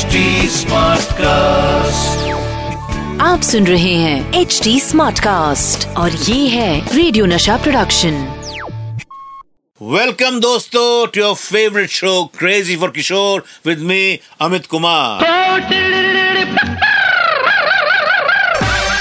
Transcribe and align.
HD 0.00 0.20
cast 1.14 2.28
आप 3.22 3.40
सुन 3.42 3.66
रहे 3.66 3.94
हैं 3.94 4.40
एच 4.40 4.60
डी 4.64 4.78
स्मार्ट 4.80 5.18
कास्ट 5.20 5.86
और 5.98 6.10
ये 6.10 6.46
है 6.48 6.96
रेडियो 6.96 7.24
नशा 7.26 7.56
प्रोडक्शन 7.56 8.14
वेलकम 9.80 10.38
दोस्तों 10.40 11.06
to 11.06 11.20
your 11.20 11.34
favourite 11.34 11.90
show 11.90 12.12
crazy 12.38 12.76
for 12.76 12.90
Kishore 12.90 13.44
with 13.66 13.78
me 13.90 14.00
Amit 14.40 14.66
Kumar 14.66 15.24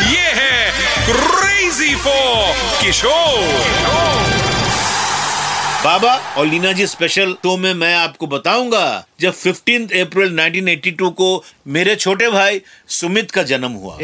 ये 0.05 0.27
है 0.41 0.71
क्रेजी 1.05 1.95
फॉर 2.05 2.53
किशोर 2.83 4.38
बाबा 5.83 6.13
और 6.37 6.45
लीना 6.45 6.71
जी 6.71 6.85
स्पेशल 6.87 7.31
शो 7.33 7.55
में 7.57 7.73
मैं 7.73 7.93
आपको 7.95 8.27
बताऊँगा 8.27 9.05
जब 9.19 9.33
15 9.33 9.93
अप्रैल 9.99 10.35
1982 10.37 11.11
को 11.11 11.27
मेरे 11.67 11.95
छोटे 11.95 12.29
भाई 12.29 12.61
सुमित 12.89 13.31
का 13.31 13.43
जन्म 13.43 13.71
हुआ। 13.73 13.95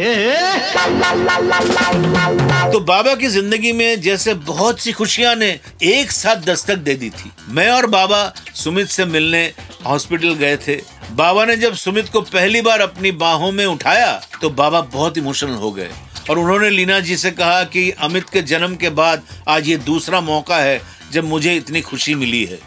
तो 2.71 2.79
बाबा 2.79 3.15
की 3.15 3.27
ज़िंदगी 3.27 3.71
में 3.73 4.01
जैसे 4.01 4.33
बहुत 4.33 4.79
सी 4.79 4.91
खुशियाँ 4.91 5.35
ने 5.35 5.49
एक 5.83 6.11
साथ 6.11 6.45
दस्तक 6.45 6.75
दे 6.77 6.95
दी 6.95 7.09
थी। 7.09 7.31
मैं 7.49 7.69
और 7.71 7.87
बाबा 7.87 8.23
सुमित 8.55 8.87
से 8.87 9.05
मिलने 9.05 9.45
हॉस्पिटल 9.85 10.33
गए 10.35 10.57
थे। 10.57 10.79
बाबा 11.11 11.45
ने 11.45 11.57
जब 11.57 11.75
सुमित 11.75 12.09
को 12.09 12.21
पहली 12.23 12.61
बार 12.61 12.81
अपनी 12.81 13.11
बाहों 13.19 13.51
में 13.51 13.65
उठाया 13.65 14.11
तो 14.41 14.49
बाबा 14.49 14.81
बहुत 14.81 15.17
इमोशनल 15.17 15.55
हो 15.57 15.71
गए। 15.71 15.89
और 16.29 16.39
उन्होंने 16.39 16.69
लीना 16.69 16.99
जी 16.99 17.15
से 17.17 17.31
कहा 17.31 17.63
कि 17.63 17.89
अमित 18.01 18.29
के 18.29 18.41
जन्म 18.41 18.75
के 18.75 18.89
बाद 18.89 19.23
आज 19.47 19.67
ये 19.69 19.77
दूसरा 19.77 20.21
मौका 20.21 20.57
है 20.57 20.81
जब 21.13 21.23
मुझे 21.23 21.55
इतनी 21.55 21.81
खुशी 21.81 22.15
मिली 22.15 22.43
है। 22.45 22.59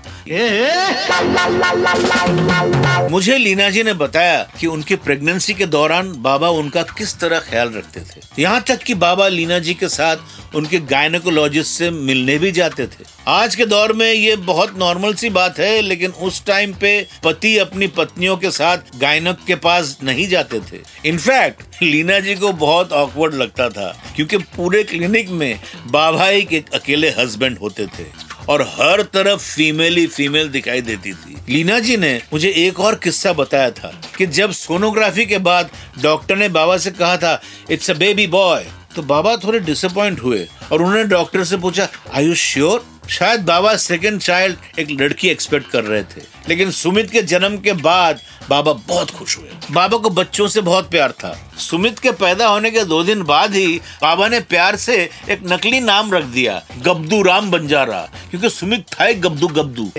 मुझे 3.11 3.39
लीना 3.39 3.71
जी 3.71 3.83
ने 3.83 3.93
बताया 3.93 4.43
कि 4.61 4.67
उनकी 4.67 4.97
प्रेगनेंसी 4.97 5.55
के 5.55 5.67
दौरान 5.67 6.13
बाबा 6.23 6.49
उनका 6.49 6.83
किस 6.83 7.19
तरह 7.21 7.39
ख्याल 7.41 7.73
रखते 7.73 8.01
थे। 8.01 8.43
यहाँ 8.43 8.61
तक 8.61 8.83
कि 8.83 8.95
बाबा 8.95 9.29
लीना 9.29 9.59
जी 9.59 9.75
के 9.75 9.89
साथ 9.89 10.55
उनके 10.55 10.79
गायनकोलॉजिस्ट 10.79 11.79
से 11.79 11.91
मिलने 11.91 12.39
भी 12.39 12.53
जाते 12.53 12.87
थे। 12.87 13.05
आज 13.29 13.55
के 13.55 13.67
दौर 13.67 13.93
में 13.93 14.13
ये 14.13 14.37
बहुत 14.37 14.79
नॉर्मल 14.79 15.15
सी 15.15 15.31
बात 15.31 15.59
है 15.59 15.81
लेकिन 15.83 16.11
उस 16.11 16.45
टाइम 16.47 16.73
पे 16.73 17.07
पति 17.25 17.57
अपनी 17.59 17.87
पत्नियों 17.87 18.37
के 18.37 18.51
साथ 18.51 18.79
गायनक 18.99 19.39
के 19.47 19.55
पास 19.55 19.99
नहीं 20.03 20.29
जाते 20.29 20.61
थे। 20.61 21.09
इनफैक्ट 21.09 21.83
लीना 21.83 22.21
जी 22.21 22.35
को 22.35 22.53
बहुत 22.53 22.93
ऑकवर्ड 22.93 23.35
लगता 23.35 23.69
था 23.69 23.91
क्योंकि 24.17 24.37
पूरे 24.37 24.83
क्लिनिक 24.85 25.29
में 25.31 25.61
बाबा 25.87 26.29
एक, 26.29 26.49
के 26.49 26.65
अकेले 26.75 27.11
हस्बैंड 27.11 27.59
होते 27.59 27.87
थे। 27.87 28.28
और 28.49 28.63
हर 28.63 29.03
तरफ़ 29.15 29.41
फीमेल 29.41 29.97
ही 29.97 30.07
फीमेल 30.07 30.49
दिखाई 30.49 30.81
देती 30.81 31.13
थी। 31.13 31.37
लीना 31.49 31.79
जी 31.79 31.97
ने 31.97 32.15
मुझे 32.33 32.49
एक 32.57 32.81
और 32.81 32.95
किस्सा 32.95 33.33
बताया 33.33 33.71
था 33.71 33.93
कि 34.19 34.27
जब 34.27 34.53
सोनोग्राफी 34.53 35.27
के 35.27 35.39
बाद 35.39 35.71
डॉक्टर 36.03 36.37
ने 36.37 36.49
बाबा 36.49 36.77
से 36.79 36.91
कहा 36.91 37.17
था 37.17 37.41
इट्स 37.71 37.91
अ 37.91 37.95
बेबी 37.95 38.27
बॉय 38.27 38.67
तो 38.97 39.03
बाबा 39.03 39.37
थोड़े 39.37 39.61
डिसअपॉइंट 39.61 40.21
हुए 40.21 40.47
और 40.73 40.83
उन्होंने 40.83 41.05
डॉक्टर 41.05 41.45
से 41.45 41.57
पूछा 41.57 41.89
आई 42.15 42.27
यू 42.27 42.35
श्योर 42.35 42.87
शायद 43.11 43.41
बाबा 43.41 43.75
सेकेंड 43.77 44.21
चाइल्ड 44.21 44.79
एक 44.79 44.91
लड़की 44.91 45.29
एक्सपेक्ट 45.29 45.71
कर 45.71 45.85
रहे 45.85 46.03
थे। 46.03 46.23
लेकिन 46.49 46.71
सुमित 46.71 47.11
के 47.11 47.23
जन्म 47.23 47.59
के 47.59 47.73
बाद 47.73 48.21
बाबा 48.51 48.73
बहुत 48.73 49.11
खुश 49.11 49.39
हुए। 49.39 49.51
बाबा 49.71 49.97
को 49.99 50.11
बच्चों 50.11 50.47
से 50.49 50.61
बहुत 50.61 50.91
प्यार 50.91 51.13
था। 51.13 51.33
सुमित 51.59 51.99
के 51.99 52.11
पैदा 52.13 52.47
होने 52.47 52.71
के 52.71 52.85
दो 52.85 53.03
दिन 53.03 53.23
बाद 53.23 53.55
ही 53.55 53.67
बाबा 54.03 54.29
ने 54.29 54.41
प्यार 54.43 54.77
से 54.77 54.97
एक 55.31 55.41
नकली 55.47 55.81
नाम 55.81 56.13
रख 56.13 56.25
दिया, 56.25 56.61
गब्दू 56.83 57.23
राम 57.23 57.51
बंजारा, 57.51 58.01
क्योंकि 58.31 58.51
सुमित 58.51 58.85
था 58.91 59.07
एक 59.07 59.21
गब्दू 59.23 59.49
गब्दू। 59.49 59.91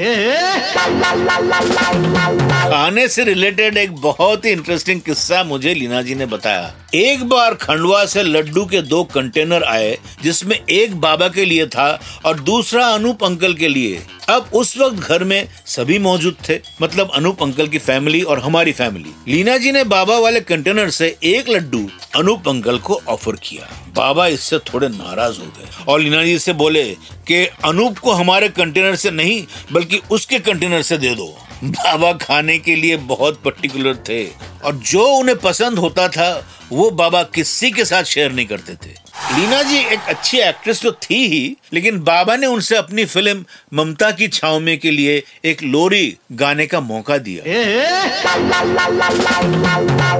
खाने 2.69 3.07
से 3.07 3.23
रिलेटेड 3.23 3.77
एक 3.77 3.95
बहुत 3.95 4.45
ही 4.45 4.51
इंटरेस्टिंग 4.51 5.01
किस्सा 5.01 5.43
मुझे 5.43 5.73
लीना 5.73 6.01
जी 6.01 6.15
ने 6.15 6.25
बताया। 6.25 6.73
एक 6.95 7.23
बार 7.29 7.53
खंडवा 7.53 8.05
से 8.05 8.23
लड्डू 8.23 8.65
के 8.65 8.81
दो 8.81 9.03
कंटेनर 9.03 9.63
आए, 9.63 9.97
जिसमें 10.23 10.59
एक 10.59 10.95
बाबा 11.01 11.27
के 11.27 11.45
लिए 11.45 11.65
था 11.67 11.99
और 12.25 12.39
दूसरा 12.39 12.87
अनूप 12.87 13.23
अंकल 13.23 13.53
के 13.53 13.67
लिए। 13.67 14.05
अब 14.29 14.49
उस 14.53 14.75
वक्त 14.77 14.97
घर 14.97 15.23
में 15.23 15.47
सभी 15.65 15.97
मौजूद 15.99 16.35
थे 16.49 16.59
मतलब 16.81 17.11
अनूप 17.15 17.41
अंकल 17.43 17.67
की 17.67 17.77
फैमिली 17.77 18.21
और 18.21 18.39
हमारी 18.39 18.71
फैमिली 18.71 19.13
लीना 19.27 19.57
जी 19.57 19.71
ने 19.71 19.83
बाबा 19.83 20.17
वाले 20.19 20.41
कंटेनर 20.41 20.89
से 20.89 21.07
एक 21.23 21.49
लड्डू 21.49 21.79
अनूप 22.15 22.47
अंकल 22.49 22.77
को 22.79 22.99
ऑफ़र 23.07 23.35
किया। 23.43 23.69
बाबा 23.95 24.27
इससे 24.27 24.59
थोड़े 24.67 24.87
नाराज़ 24.87 25.39
हो 25.39 25.45
गए 25.47 25.83
और 25.87 25.99
लीना 25.99 26.23
जी 26.23 26.37
से 26.39 26.53
बोले 26.53 26.83
कि 27.27 27.45
अनूप 27.65 27.97
को 27.97 28.11
हमारे 28.11 28.49
कंटेनर 28.49 28.95
से 28.95 29.11
नहीं, 29.11 29.43
बल्कि 29.71 30.01
उसके 30.11 30.39
कंटेनर 30.39 30.81
से 30.81 30.97
दे 30.97 31.15
दो। 31.15 31.27
बाबा 31.63 32.13
खाने 32.13 32.57
के 32.59 32.75
लिए 32.75 32.97
बहुत 33.07 33.41
पर्टिकुलर 33.43 33.95
थे 34.09 34.25
और 34.65 34.75
जो 34.85 35.05
उन्हें 35.09 35.37
पसंद 35.39 35.79
होता 35.79 36.07
था, 36.07 36.31
वो 36.71 36.89
बाबा 36.91 37.23
किसी 37.35 37.71
के 37.71 37.85
साथ 37.85 38.03
शेयर 38.03 38.31
नहीं 38.31 38.45
करते 38.45 38.73
थे। 38.75 38.95
लीना 39.31 39.61
जी 39.63 39.77
एक 39.77 40.07
अच्छी 40.09 40.37
एक्ट्रेस 40.39 40.81
तो 40.81 40.91
थी 40.91 41.15
ही 41.27 41.55
लेकिन 41.73 41.99
बाबा 42.03 42.35
ने 42.35 42.47
उनसे 42.47 42.75
अपनी 42.75 43.03
फ़िल्म 43.05 43.45
ममता 43.73 44.09
की 44.11 44.27
छाव 44.27 44.59
में 44.59 44.77
के 44.79 44.91
लिए 44.91 45.21
एक 45.45 45.61
लोरी 45.63 46.17
गाने 46.31 46.65
का 46.67 46.79
मौका 46.79 47.17
दिया। 47.17 47.43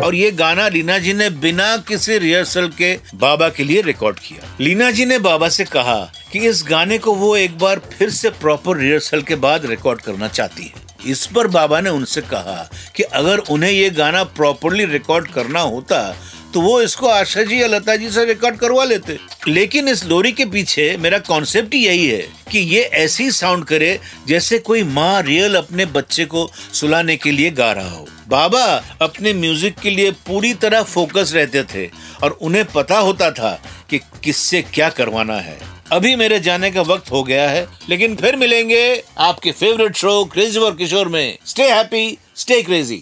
और 0.06 0.16
ये 0.16 0.31
गाना 0.31 0.68
लीना 0.68 0.97
जी 0.97 1.14
ने 1.14 1.30
बिना 1.40 1.75
किसी 1.88 2.18
रिहर्सल 2.18 2.68
के 2.78 2.94
बाबा 3.16 3.50
के 3.50 3.64
लिए 3.64 3.81
रिकॉर्ड 3.81 4.20
किया। 4.20 4.56
लीना 4.62 4.92
जी 4.92 5.06
ने 5.06 5.20
बाबा 5.20 5.50
से 5.50 5.64
कहा 5.66 6.00
कि 6.31 6.40
इस 6.40 6.64
गाने 6.70 6.97
को 6.97 7.14
वो 7.16 7.36
एक 7.38 7.58
बार 7.58 7.81
फिर 7.94 8.09
से 8.12 8.30
प्रॉपर 8.38 8.78
रिहर्सल 8.78 9.22
के 9.22 9.36
बाद 9.38 9.66
रिकॉर्ड 9.66 10.02
करना 10.02 10.28
चाहती 10.28 10.64
है। 10.64 10.88
इस 11.08 11.26
पर 11.26 11.47
बाबा 11.47 11.80
ने 11.81 11.90
उनसे 11.90 12.22
कहा 12.22 12.70
कि 12.96 13.03
अगर 13.03 13.38
उन्हें 13.50 13.72
ये 13.72 13.90
गाना 13.90 14.24
प्रॉपरली 14.24 14.86
रिकॉर्ड 14.86 15.28
करना 15.28 15.59
होता 15.59 16.16
तो 16.53 16.61
वो 16.61 16.81
इसको 16.81 17.07
आशा 17.07 17.43
जी 17.43 17.61
या 17.61 17.67
लता 17.67 17.95
जी 17.95 18.09
से 18.09 18.23
रिकॉर्ड 18.25 18.57
करवा 18.57 18.83
लेते। 18.83 19.17
लेकिन 19.47 19.87
इस 19.87 20.03
लोरी 20.05 20.31
के 20.31 20.45
पीछे 20.45 20.95
मेरा 20.97 21.17
कॉन्सेप्ट 21.19 21.75
यही 21.75 22.07
है 22.07 22.21
कि 22.51 22.59
ये 22.59 22.81
ऐसी 22.81 23.29
साउंड 23.31 23.65
करे 23.65 23.99
जैसे 24.27 24.59
कोई 24.59 24.83
माँ 24.83 25.21
रियल 25.21 25.55
अपने 25.55 25.85
बच्चे 25.87 26.25
को 26.25 26.49
सुलाने 26.73 27.17
के 27.17 27.31
लिए 27.31 27.51
गा 27.51 27.71
रहा 27.71 27.89
हो। 27.89 28.07
बाबा 28.27 28.63
अपने 29.01 29.33
म्यूज़िक 29.33 29.75
के 29.75 29.89
लिए 29.89 30.11
पूरी 30.27 30.53
तरह 30.53 30.83
फोकस 30.83 31.31
रहते 31.35 31.63
थे 31.63 31.87
और 32.23 32.37
उन्हें 32.41 32.66
पता 32.66 32.97
होता 32.99 33.29
था 33.31 33.51
कि 33.89 33.99
किससे 34.23 34.61
क्या 34.63 34.89
करवाना 34.89 35.35
है। 35.35 35.57
अभी 35.91 36.16
मेरे 36.16 36.39
जाने 36.39 36.71
का 36.71 36.81
वक्त 36.81 37.11
हो 37.11 37.23
गया 37.23 37.49
है, 37.49 37.67
लेकिन 37.89 38.16
फिर 38.16 38.35
मिलेंगे 38.35 39.03
आपके 39.19 39.51
फेवरेट 39.51 39.95
शो 39.95 40.23
क्रेजी 40.25 40.59
और 40.59 40.75
किशोर 40.75 41.07
में। 41.07 41.37
Stay 41.45 41.69
happy 41.71 42.17
stay 42.35 42.61
crazy 42.61 43.01